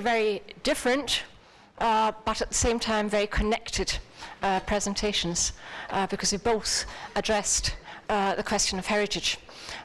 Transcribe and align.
very, 0.00 0.42
different, 0.62 1.22
uh, 1.78 2.12
but 2.24 2.40
at 2.40 2.48
the 2.48 2.54
same 2.54 2.78
time 2.78 3.08
very 3.08 3.26
connected 3.26 3.98
uh, 4.42 4.60
presentations 4.60 5.52
uh, 5.90 6.06
because 6.06 6.32
we 6.32 6.38
both 6.38 6.84
addressed 7.14 7.76
uh, 8.08 8.34
the 8.34 8.42
question 8.42 8.78
of 8.78 8.86
heritage 8.86 9.38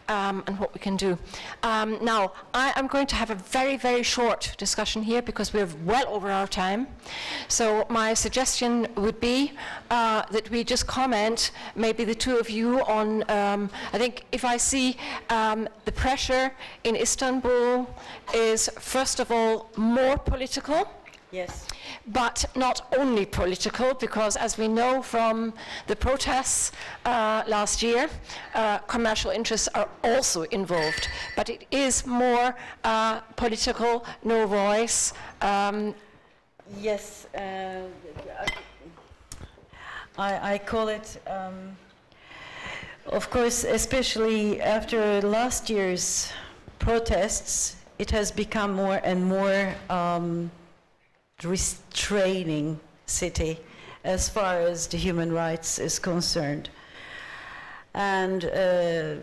um, 0.08 0.44
and 0.48 0.60
what 0.60 0.74
we 0.74 0.80
can 0.80 0.96
do. 0.96 1.18
Um, 1.64 1.98
now, 2.04 2.34
I 2.54 2.74
am 2.76 2.88
going 2.88 3.08
to 3.08 3.16
have 3.16 3.30
a 3.30 3.36
very, 3.36 3.78
very 3.78 4.04
short 4.04 4.54
discussion 4.58 5.02
here 5.04 5.22
because 5.22 5.54
we're 5.54 5.70
well 5.86 6.08
over 6.08 6.30
our 6.30 6.48
time. 6.48 6.88
So 7.48 7.86
my 7.90 8.14
suggestion 8.14 8.88
would 8.96 9.20
be 9.20 9.54
uh, 9.90 10.24
that 10.32 10.50
we 10.50 10.64
just 10.64 10.88
comment, 10.88 11.52
maybe 11.76 12.04
the 12.04 12.16
two 12.16 12.38
of 12.38 12.50
you, 12.50 12.84
on, 12.86 13.30
um, 13.30 13.70
I 13.94 13.98
think 13.98 14.26
if 14.32 14.46
I 14.46 14.58
see 14.58 14.98
um, 15.30 15.68
the 15.86 15.92
pressure 15.92 16.52
in 16.84 16.96
Istanbul 16.96 17.88
is, 18.34 18.70
first 18.80 19.20
of 19.20 19.32
all, 19.32 19.70
more 19.78 20.18
political. 20.18 20.88
Yes. 21.32 21.68
but 22.08 22.46
not 22.56 22.94
only 22.98 23.26
political, 23.26 23.94
because 23.94 24.36
as 24.36 24.58
we 24.58 24.68
know 24.68 25.02
from 25.02 25.54
the 25.88 25.96
protests 25.96 26.72
uh, 27.06 27.44
last 27.48 27.82
year, 27.82 28.10
uh, 28.54 28.80
commercial 28.80 29.32
interests 29.32 29.70
are 29.74 29.88
also 30.04 30.44
involved. 30.44 31.08
But 31.36 31.50
it 31.50 31.66
is 31.72 32.06
more 32.06 32.56
uh, 32.84 33.22
political, 33.36 34.06
no 34.24 34.46
voice. 34.48 35.14
Um, 35.42 35.96
Yes. 36.80 37.28
Uh, 37.36 37.88
I, 40.18 40.54
I 40.54 40.58
call 40.58 40.88
it, 40.88 41.22
um, 41.28 41.76
of 43.08 43.30
course, 43.30 43.64
especially 43.64 44.62
after 44.62 45.22
last 45.22 45.70
year's 45.70 46.32
protests, 46.80 47.76
it 47.98 48.12
has 48.12 48.32
become 48.32 48.74
more 48.74 49.00
and 49.04 49.26
more 49.26 49.74
um, 49.90 50.52
restraining 51.44 52.80
city 53.06 53.60
as 54.04 54.30
far 54.30 54.60
as 54.60 54.88
the 54.88 54.98
human 54.98 55.32
rights 55.32 55.80
is 55.80 56.00
concerned. 56.00 56.70
And 57.94 58.46
uh, 58.46 59.16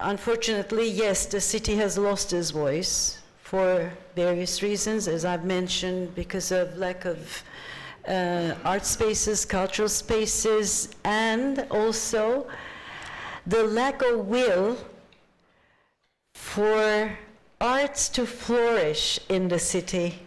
unfortunately, 0.00 0.88
yes, 0.88 1.26
the 1.26 1.40
city 1.40 1.76
has 1.76 1.96
lost 1.96 2.32
its 2.32 2.50
voice 2.50 3.18
for 3.42 3.90
various 4.16 4.62
reasons, 4.62 5.08
as 5.08 5.24
I've 5.24 5.44
mentioned, 5.44 6.14
because 6.14 6.52
of 6.52 6.76
lack 6.76 7.04
of 7.04 7.42
uh, 8.06 8.54
art 8.64 8.84
spaces, 8.84 9.44
cultural 9.44 9.88
spaces, 9.88 10.88
and 11.04 11.66
also 11.70 12.46
the 13.46 13.64
lack 13.64 14.02
of 14.02 14.26
will 14.26 14.76
for 16.34 17.16
arts 17.60 18.08
to 18.08 18.26
flourish 18.26 19.20
in 19.28 19.48
the 19.48 19.58
city. 19.58 20.20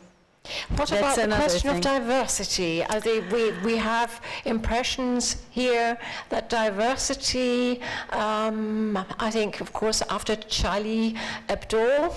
What 0.76 0.90
That's 0.90 1.18
about 1.18 1.30
the 1.30 1.36
question 1.36 1.70
of 1.70 1.80
diversity? 1.80 2.84
Are 2.84 3.00
they, 3.00 3.22
we, 3.22 3.52
we 3.64 3.78
have 3.78 4.20
impressions 4.44 5.38
here 5.52 5.98
that 6.30 6.50
diversity, 6.50 7.80
um, 8.10 8.98
I 9.20 9.32
think, 9.32 9.62
of 9.62 9.72
course, 9.72 10.04
after 10.10 10.36
Charlie 10.36 11.16
Hebdo, 11.48 12.14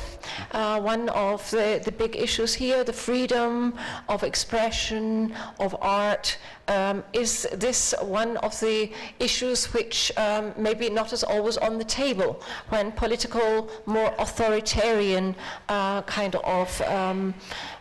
uh, 0.50 0.80
one 0.80 1.08
of 1.10 1.48
the, 1.52 1.80
the 1.84 1.92
big 1.92 2.16
issues 2.16 2.52
here, 2.54 2.82
the 2.82 2.92
freedom 2.92 3.74
of 4.08 4.24
expression, 4.24 5.32
of 5.60 5.76
art, 5.80 6.36
um, 6.66 7.04
is 7.12 7.46
this 7.52 7.94
one 8.02 8.38
of 8.38 8.58
the 8.58 8.90
issues 9.20 9.72
which 9.72 10.10
um, 10.16 10.52
maybe 10.56 10.90
not 10.90 11.12
is 11.12 11.22
always 11.22 11.58
on 11.58 11.78
the 11.78 11.84
table 11.84 12.42
when 12.70 12.90
political, 12.90 13.70
more 13.86 14.12
authoritarian 14.18 15.36
uh, 15.68 16.02
kind 16.02 16.34
of 16.34 16.82
um, 16.82 17.34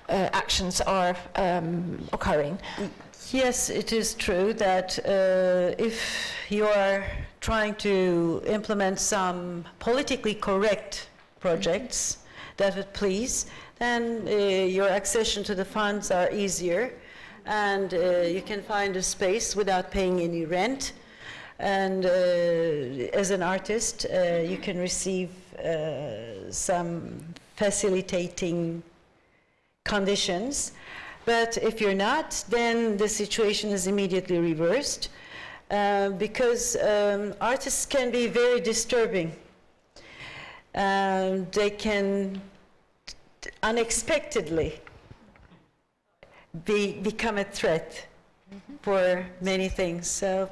actions 0.09 0.81
are 0.81 1.16
um, 1.35 2.07
occurring. 2.13 2.57
Yes, 3.31 3.69
it 3.69 3.91
is 3.91 4.13
true 4.13 4.53
that 4.53 4.99
uh, 4.99 5.75
if 5.83 6.31
you 6.49 6.66
are 6.67 7.03
trying 7.41 7.75
to 7.75 8.41
implement 8.45 8.99
some 8.99 9.66
politically 9.79 10.35
correct 10.35 11.09
projects 11.39 12.19
that 12.57 12.75
would 12.75 12.93
please, 12.93 13.47
then 13.79 14.27
uh, 14.27 14.31
your 14.31 14.88
accession 14.89 15.43
to 15.43 15.55
the 15.55 15.66
funds 15.66 16.11
are 16.11 16.31
easier 16.31 16.93
and 17.45 17.93
uh, 17.93 18.22
you 18.22 18.41
can 18.41 18.61
find 18.61 18.95
a 18.95 19.03
space 19.03 19.55
without 19.55 19.91
paying 19.91 20.22
any 20.22 20.45
rent. 20.45 20.93
And 21.59 22.05
uh, 22.05 22.09
as 23.13 23.31
an 23.31 23.43
artist, 23.43 24.05
uh, 24.05 24.37
you 24.37 24.57
can 24.57 24.77
receive 24.77 25.29
uh, 25.57 26.51
some 26.51 27.25
facilitating 27.55 28.83
conditions. 29.85 30.73
But 31.23 31.57
if 31.57 31.79
you're 31.79 31.96
not, 31.96 32.44
then 32.50 32.97
the 32.97 33.07
situation 33.07 33.72
is 33.72 33.88
immediately 33.88 34.38
reversed 34.38 35.09
uh, 35.72 36.09
because 36.09 36.75
um, 36.75 37.34
artists 37.40 37.85
can 37.85 38.12
be 38.12 38.28
very 38.28 38.59
disturbing. 38.59 39.31
Um, 40.75 41.47
they 41.51 41.69
can 41.69 42.41
unexpectedly 43.63 44.79
be, 46.66 46.94
become 47.02 47.38
a 47.38 47.44
threat 47.44 48.07
for 48.81 49.25
many 49.41 49.69
things. 49.69 50.07
So 50.07 50.50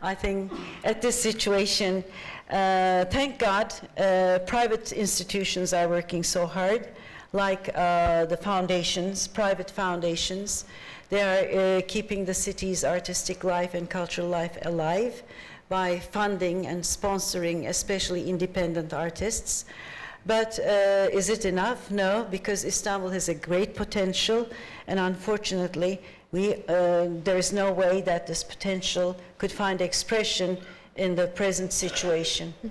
I 0.00 0.14
think 0.14 0.52
at 0.84 1.02
this 1.02 1.20
situation, 1.20 2.02
uh, 2.48 3.04
thank 3.06 3.38
God, 3.38 3.74
uh, 3.98 4.38
private 4.46 4.92
institutions 4.92 5.72
are 5.72 5.88
working 5.88 6.22
so 6.22 6.46
hard, 6.46 6.88
like 7.32 7.70
uh, 7.74 8.24
the 8.26 8.36
foundations, 8.36 9.28
private 9.28 9.70
foundations. 9.70 10.64
They 11.10 11.22
are 11.22 11.78
uh, 11.78 11.82
keeping 11.86 12.24
the 12.24 12.34
city's 12.34 12.84
artistic 12.84 13.44
life 13.44 13.74
and 13.74 13.88
cultural 13.88 14.28
life 14.28 14.58
alive 14.62 15.22
by 15.68 15.98
funding 15.98 16.66
and 16.66 16.82
sponsoring, 16.82 17.68
especially 17.68 18.28
independent 18.28 18.92
artists. 18.92 19.64
But 20.26 20.58
uh, 20.58 21.08
is 21.12 21.28
it 21.30 21.44
enough? 21.44 21.90
No, 21.90 22.26
because 22.30 22.64
Istanbul 22.64 23.10
has 23.10 23.28
a 23.28 23.34
great 23.34 23.74
potential, 23.74 24.48
and 24.86 25.00
unfortunately, 25.00 26.00
we, 26.32 26.54
uh, 26.68 27.08
there 27.24 27.38
is 27.38 27.52
no 27.52 27.72
way 27.72 28.02
that 28.02 28.26
this 28.26 28.44
potential 28.44 29.16
could 29.38 29.50
find 29.50 29.80
expression 29.80 30.58
in 30.96 31.14
the 31.14 31.28
present 31.28 31.72
situation. 31.72 32.52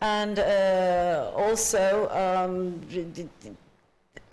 And 0.00 0.38
uh, 0.38 1.30
also, 1.34 2.10
um, 2.10 2.78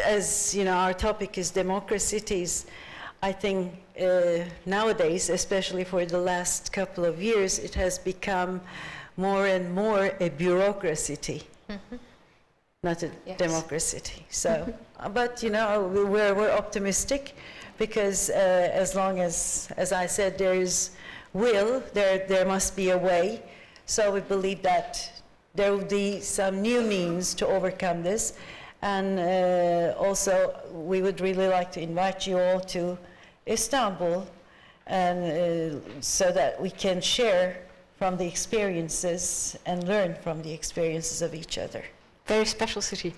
as 0.04 0.54
you 0.56 0.64
know, 0.64 0.74
our 0.74 0.94
topic 0.94 1.38
is 1.38 1.52
democracies. 1.52 2.66
I 3.24 3.32
think 3.32 3.74
uh, 4.02 4.40
nowadays, 4.66 5.30
especially 5.30 5.84
for 5.84 6.06
the 6.06 6.18
last 6.18 6.74
couple 6.74 7.06
of 7.06 7.22
years, 7.22 7.60
it 7.60 7.76
has 7.76 8.00
become 8.00 8.62
more 9.18 9.46
and 9.46 9.74
more 9.74 10.12
a 10.20 10.30
bureaucracy, 10.30 11.44
not 12.84 13.04
a 13.04 13.12
Yes. 13.26 13.38
democracy. 13.38 14.26
So, 14.30 14.74
but 15.14 15.44
you 15.44 15.52
know, 15.52 15.88
we- 15.88 16.04
we're, 16.06 16.34
we're 16.34 16.52
optimistic 16.52 17.36
because 17.78 18.30
uh, 18.30 18.34
as 18.74 18.96
long 18.96 19.20
as, 19.20 19.70
as 19.78 19.92
I 19.92 20.08
said, 20.08 20.38
there 20.38 20.56
is 20.56 20.92
will, 21.34 21.84
there, 21.94 22.26
there 22.28 22.46
must 22.46 22.76
be 22.76 22.90
a 22.90 22.98
way. 22.98 23.42
So 23.86 24.12
we 24.12 24.22
believe 24.22 24.62
that 24.64 25.22
there 25.54 25.72
will 25.72 25.86
be 25.86 26.22
some 26.22 26.62
new 26.62 26.82
means 26.82 27.34
to 27.36 27.48
overcome 27.48 28.04
this. 28.04 28.34
And 28.82 29.20
uh, 29.20 29.98
also, 29.98 30.60
we 30.72 31.02
would 31.02 31.22
really 31.22 31.48
like 31.48 31.72
to 31.74 31.82
invite 31.82 32.26
you 32.26 32.40
all 32.40 32.60
to 32.60 32.98
Istanbul, 33.48 34.28
and 34.88 35.20
uh, 35.24 36.02
so 36.02 36.32
that 36.32 36.60
we 36.60 36.70
can 36.70 37.02
share 37.02 37.62
from 37.98 38.18
the 38.18 38.26
experiences 38.26 39.58
and 39.66 39.88
learn 39.88 40.16
from 40.24 40.42
the 40.42 40.52
experiences 40.52 41.22
of 41.22 41.36
each 41.36 41.58
other. 41.58 41.84
Very 42.26 42.46
special 42.46 42.82
city. 42.82 43.14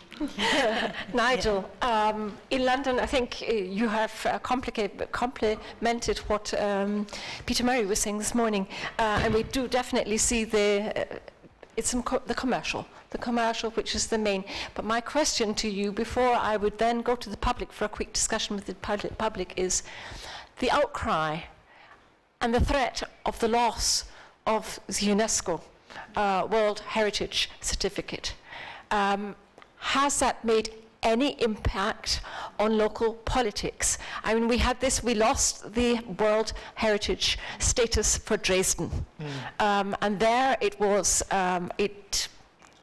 Nigel, 1.13 1.69
um, 1.81 2.37
in 2.49 2.65
London, 2.65 2.99
I 2.99 3.05
think 3.05 3.43
uh, 3.47 3.53
you 3.53 3.87
have 3.87 4.25
uh, 4.25 4.39
complicated, 4.39 5.11
complemented 5.11 6.17
what 6.27 6.53
um, 6.59 7.05
Peter 7.45 7.63
Murray 7.63 7.85
was 7.85 7.99
saying 7.99 8.17
this 8.17 8.33
morning, 8.33 8.67
uh, 8.99 9.21
and 9.23 9.33
we 9.33 9.43
do 9.43 9.67
definitely 9.67 10.17
see 10.17 10.45
the 10.45 10.93
uh, 10.95 11.17
it's 11.75 11.91
the 11.91 12.35
commercial, 12.35 12.85
the 13.13 13.17
commercial 13.17 13.69
which 13.71 13.95
is 13.95 14.07
the 14.07 14.17
main. 14.17 14.43
But 14.75 14.83
my 14.83 14.99
question 14.99 15.53
to 15.55 15.69
you, 15.69 15.93
before 15.93 16.33
I 16.33 16.57
would 16.57 16.77
then 16.77 17.01
go 17.01 17.15
to 17.15 17.29
the 17.29 17.37
public 17.37 17.71
for 17.71 17.85
a 17.85 17.89
quick 17.89 18.11
discussion 18.11 18.57
with 18.57 18.65
the 18.65 18.75
public, 18.75 19.53
is 19.55 19.83
the 20.59 20.69
outcry 20.71 21.39
and 22.41 22.53
the 22.53 22.59
threat 22.59 23.01
of 23.25 23.39
the 23.39 23.47
loss 23.47 24.03
of 24.45 24.79
the 24.87 25.07
UNESCO 25.13 25.61
uh, 26.15 26.47
World 26.51 26.81
Heritage 26.81 27.49
Certificate. 27.61 28.33
Um, 28.91 29.35
has 29.77 30.19
that 30.19 30.43
made 30.43 30.69
any 31.03 31.41
impact 31.41 32.21
on 32.59 32.77
local 32.77 33.13
politics? 33.13 33.97
I 34.23 34.33
mean, 34.33 34.47
we 34.47 34.57
had 34.57 34.79
this, 34.79 35.03
we 35.03 35.13
lost 35.13 35.73
the 35.73 35.99
World 36.19 36.53
Heritage 36.75 37.37
status 37.59 38.17
for 38.17 38.37
Dresden. 38.37 38.89
Um, 39.59 39.95
and 40.01 40.19
there 40.19 40.57
it 40.61 40.79
was, 40.79 41.23
um, 41.31 41.71
it 41.77 42.27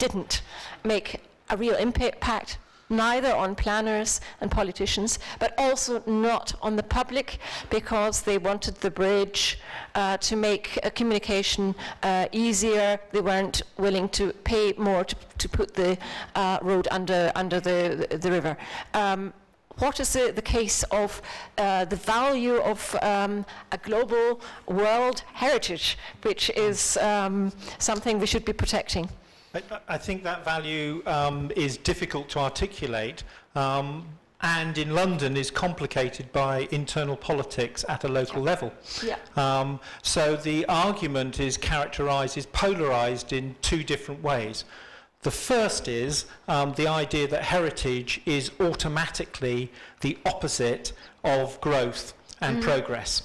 didn't 0.01 0.41
make 0.83 1.21
a 1.49 1.55
real 1.57 1.75
impact 1.75 2.57
neither 2.89 3.33
on 3.33 3.55
planners 3.55 4.19
and 4.41 4.51
politicians, 4.51 5.19
but 5.39 5.53
also 5.57 6.03
not 6.05 6.53
on 6.61 6.75
the 6.75 6.83
public, 6.83 7.37
because 7.69 8.21
they 8.21 8.37
wanted 8.37 8.75
the 8.75 8.91
bridge 8.91 9.59
uh, 9.95 10.17
to 10.17 10.35
make 10.35 10.65
uh, 10.83 10.89
communication 10.89 11.73
uh, 12.03 12.25
easier. 12.31 12.99
They 13.11 13.21
weren't 13.21 13.61
willing 13.77 14.09
to 14.09 14.33
pay 14.43 14.73
more 14.77 15.03
to, 15.05 15.15
to 15.37 15.47
put 15.49 15.73
the 15.73 15.97
uh, 16.35 16.57
road 16.61 16.87
under 16.91 17.31
under 17.35 17.59
the 17.59 18.07
the, 18.09 18.17
the 18.17 18.31
river. 18.31 18.57
Um, 18.93 19.33
what 19.79 19.99
is 19.99 20.13
the, 20.13 20.31
the 20.35 20.41
case 20.41 20.83
of 20.91 21.21
uh, 21.57 21.85
the 21.85 21.95
value 21.95 22.57
of 22.71 22.95
um, 23.01 23.45
a 23.71 23.77
global 23.77 24.41
world 24.67 25.23
heritage, 25.33 25.97
which 26.23 26.49
is 26.51 26.97
um, 26.97 27.51
something 27.79 28.19
we 28.19 28.27
should 28.27 28.45
be 28.45 28.53
protecting? 28.53 29.09
I, 29.53 29.61
I 29.87 29.97
think 29.97 30.23
that 30.23 30.45
value 30.45 31.03
um, 31.05 31.51
is 31.55 31.77
difficult 31.77 32.29
to 32.29 32.39
articulate 32.39 33.23
um, 33.55 34.07
and 34.41 34.77
in 34.77 34.95
London 34.95 35.37
is 35.37 35.51
complicated 35.51 36.31
by 36.31 36.67
internal 36.71 37.15
politics 37.15 37.85
at 37.87 38.03
a 38.03 38.07
local 38.07 38.41
level. 38.41 38.73
Yeah. 39.03 39.17
Um, 39.35 39.79
so 40.01 40.35
the 40.35 40.65
argument 40.65 41.39
is 41.39 41.57
characterised, 41.57 42.37
is 42.37 42.47
polarised 42.47 43.33
in 43.33 43.55
two 43.61 43.83
different 43.83 44.23
ways. 44.23 44.65
The 45.21 45.31
first 45.31 45.87
is 45.87 46.25
um, 46.47 46.73
the 46.73 46.87
idea 46.87 47.27
that 47.27 47.43
heritage 47.43 48.21
is 48.25 48.51
automatically 48.59 49.71
the 49.99 50.17
opposite 50.25 50.93
of 51.23 51.61
growth 51.61 52.13
and 52.41 52.63
progress. 52.63 53.23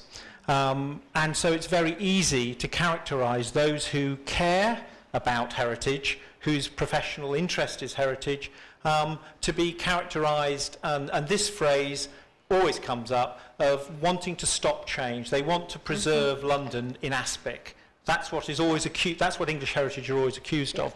Um, 0.49 1.00
and 1.14 1.34
so 1.34 1.52
it's 1.52 1.67
very 1.67 1.96
easy 1.99 2.55
to 2.56 2.69
characterise 2.69 3.52
those 3.52 3.87
who 3.87 4.17
care 4.26 4.84
about 5.16 5.54
heritage, 5.54 6.18
whose 6.40 6.68
professional 6.68 7.34
interest 7.34 7.82
is 7.82 7.94
heritage, 7.94 8.50
um, 8.84 9.18
to 9.40 9.52
be 9.52 9.72
characterised, 9.72 10.78
and, 10.84 11.10
and 11.10 11.26
this 11.26 11.48
phrase 11.48 12.08
always 12.50 12.78
comes 12.78 13.10
up, 13.10 13.40
of 13.58 13.90
wanting 14.02 14.36
to 14.36 14.46
stop 14.46 14.86
change. 14.86 15.30
They 15.30 15.42
want 15.42 15.68
to 15.70 15.78
preserve 15.78 16.44
London 16.44 16.96
in 17.02 17.12
aspic. 17.12 17.74
That's 18.04 18.30
what 18.30 18.48
is 18.48 18.60
always 18.60 18.86
accused, 18.86 19.18
that's 19.18 19.40
what 19.40 19.48
English 19.48 19.72
heritage 19.72 20.08
are 20.10 20.18
always 20.18 20.36
accused 20.36 20.78
of. 20.78 20.94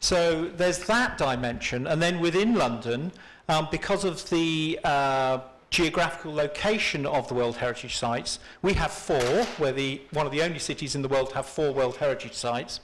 So 0.00 0.50
there's 0.56 0.80
that 0.86 1.16
dimension, 1.16 1.86
and 1.86 2.02
then 2.02 2.20
within 2.20 2.54
London, 2.54 3.12
um, 3.48 3.68
because 3.70 4.04
of 4.04 4.28
the 4.28 4.78
uh, 4.84 5.38
geographical 5.70 6.32
location 6.32 7.06
of 7.06 7.28
the 7.28 7.34
World 7.34 7.56
Heritage 7.56 7.96
Sites, 7.96 8.38
we 8.62 8.74
have 8.74 8.92
four. 8.92 9.46
We're 9.58 9.72
the, 9.72 10.00
one 10.12 10.26
of 10.26 10.32
the 10.32 10.42
only 10.42 10.58
cities 10.58 10.94
in 10.94 11.02
the 11.02 11.08
world 11.08 11.30
to 11.30 11.36
have 11.36 11.46
four 11.46 11.72
World 11.72 11.96
Heritage 11.96 12.34
Sites. 12.34 12.80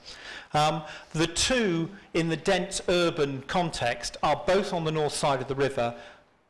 Um, 0.53 0.83
the 1.13 1.27
two 1.27 1.89
in 2.13 2.29
the 2.29 2.37
dense 2.37 2.81
urban 2.87 3.43
context 3.47 4.17
are 4.21 4.43
both 4.45 4.73
on 4.73 4.83
the 4.83 4.91
north 4.91 5.13
side 5.13 5.41
of 5.41 5.47
the 5.47 5.55
river, 5.55 5.95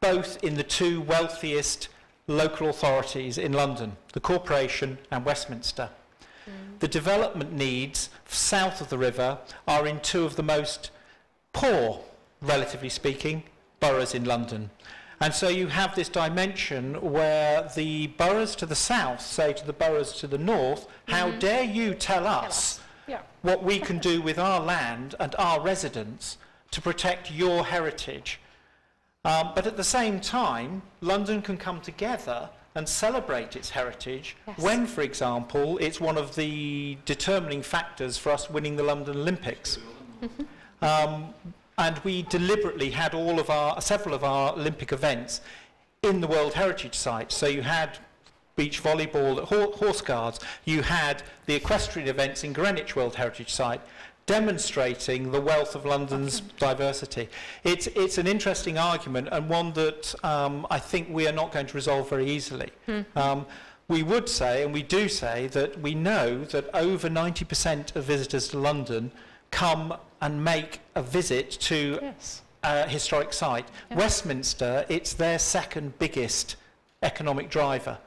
both 0.01 0.43
in 0.43 0.55
the 0.55 0.63
two 0.63 1.01
wealthiest 1.01 1.87
local 2.27 2.69
authorities 2.69 3.37
in 3.37 3.53
London, 3.53 3.95
the 4.13 4.19
Corporation 4.19 4.97
and 5.11 5.25
Westminster. 5.25 5.89
The 6.79 6.87
development 6.89 7.53
needs 7.53 8.09
south 8.27 8.81
of 8.81 8.89
the 8.89 8.97
river 8.97 9.37
are 9.67 9.87
in 9.87 10.01
two 10.01 10.25
of 10.25 10.35
the 10.35 10.43
most 10.43 10.91
poor, 11.53 12.01
relatively 12.41 12.89
speaking, 12.89 13.43
boroughs 13.79 14.13
in 14.13 14.25
London. 14.25 14.69
And 15.23 15.33
so 15.33 15.47
you 15.47 15.67
have 15.67 15.95
this 15.95 16.09
dimension 16.09 16.95
where 16.95 17.69
the 17.77 18.07
boroughs 18.07 18.57
to 18.57 18.65
the 18.65 18.75
south 18.75 19.21
say 19.21 19.53
to 19.53 19.65
the 19.65 19.71
boroughs 19.71 20.11
to 20.19 20.27
the 20.27 20.37
north, 20.37 20.85
how 21.07 21.31
dare 21.31 21.63
you 21.63 21.93
tell 21.93 22.27
us 22.27 22.81
Yeah. 23.07 23.21
what 23.41 23.63
we 23.63 23.79
can 23.79 23.99
do 23.99 24.21
with 24.21 24.37
our 24.37 24.59
land 24.59 25.15
and 25.21 25.33
our 25.39 25.61
residents 25.61 26.37
to 26.71 26.81
protect 26.81 27.31
your 27.31 27.63
heritage. 27.63 28.41
Um, 29.23 29.53
but 29.55 29.65
at 29.65 29.77
the 29.77 29.83
same 29.85 30.19
time, 30.19 30.81
London 30.99 31.41
can 31.41 31.55
come 31.57 31.79
together 31.79 32.49
and 32.75 32.89
celebrate 32.89 33.55
its 33.55 33.69
heritage 33.69 34.35
Yes. 34.45 34.59
when, 34.59 34.85
for 34.85 35.03
example, 35.03 35.77
it's 35.77 36.01
one 36.01 36.17
of 36.17 36.35
the 36.35 36.97
determining 37.05 37.61
factors 37.61 38.17
for 38.17 38.29
us 38.33 38.49
winning 38.49 38.75
the 38.75 38.83
London 38.83 39.15
Olympics. 39.15 39.77
um, 40.81 41.33
and 41.77 41.99
we 41.99 42.23
deliberately 42.23 42.91
had 42.91 43.13
all 43.13 43.39
of 43.39 43.49
our, 43.49 43.81
several 43.81 44.13
of 44.13 44.23
our 44.23 44.53
Olympic 44.53 44.91
events 44.91 45.41
in 46.01 46.21
the 46.21 46.27
World 46.27 46.53
Heritage 46.53 46.95
Site. 46.95 47.31
So 47.31 47.47
you 47.47 47.61
had 47.61 47.97
beach 48.55 48.83
volleyball 48.83 49.37
at 49.39 49.45
Horse 49.45 50.01
Guards, 50.01 50.39
you 50.65 50.83
had 50.83 51.23
the 51.47 51.55
equestrian 51.55 52.07
events 52.07 52.43
in 52.43 52.53
Greenwich 52.53 52.95
World 52.95 53.15
Heritage 53.15 53.51
Site, 53.51 53.81
demonstrating 54.25 55.31
the 55.31 55.41
wealth 55.41 55.75
of 55.75 55.85
London's 55.85 56.41
diversity. 56.59 57.29
It's, 57.63 57.87
it's 57.87 58.17
an 58.17 58.27
interesting 58.27 58.77
argument 58.77 59.29
and 59.31 59.49
one 59.49 59.73
that 59.73 60.13
um, 60.23 60.67
I 60.69 60.79
think 60.79 61.09
we 61.09 61.27
are 61.27 61.33
not 61.33 61.51
going 61.51 61.65
to 61.65 61.73
resolve 61.73 62.09
very 62.09 62.29
easily. 62.29 62.69
Um, 63.15 63.45
we 63.87 64.01
would 64.01 64.29
say, 64.29 64.63
and 64.63 64.73
we 64.73 64.81
do 64.83 65.09
say, 65.09 65.47
that 65.47 65.79
we 65.81 65.93
know 65.93 66.45
that 66.45 66.69
over 66.73 67.09
90% 67.09 67.95
of 67.95 68.05
visitors 68.05 68.47
to 68.49 68.59
London 68.59 69.11
come 69.53 69.93
and 70.21 70.43
make 70.43 70.79
a 70.95 71.03
visit 71.03 71.51
to 71.51 71.99
Yes. 72.01 72.41
a 72.63 72.87
historic 72.87 73.31
site. 73.33 73.67
Westminster, 73.91 74.85
it's 74.89 75.13
their 75.13 75.37
second 75.37 75.97
biggest 75.99 76.55
economic 77.03 77.49
driver. 77.49 77.97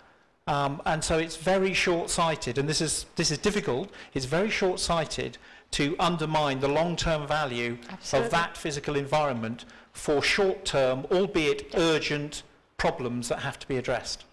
Um, 0.49 0.81
and 0.85 1.03
so 1.03 1.19
it's 1.19 1.37
very 1.37 1.75
short-sighted, 1.75 2.59
and 2.59 2.69
this 2.69 2.81
is, 2.81 3.07
this 3.17 3.31
is 3.31 3.39
difficult, 3.39 3.91
it's 4.15 4.27
very 4.27 4.51
short-sighted 4.51 5.39
to 5.73 5.97
undermine 5.99 6.61
the 6.61 6.69
long-term 6.69 7.27
value 7.27 7.79
Absolutely. 7.91 8.27
of 8.27 8.31
that 8.33 8.57
physical 8.57 8.97
environment 8.97 9.65
for 9.93 10.23
short-term, 10.23 11.07
albeit 11.11 11.75
urgent, 11.75 12.43
problems 12.77 13.29
that 13.29 13.41
have 13.41 13.59
to 13.59 13.67
be 13.67 13.77
addressed. 13.77 14.25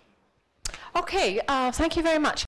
Okay, 0.96 1.42
uh, 1.48 1.72
thank 1.72 1.96
you 1.98 2.04
very 2.04 2.20
much. 2.20 2.46